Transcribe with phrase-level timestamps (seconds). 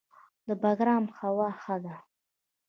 [0.47, 1.95] د بګرام هوا ښه ده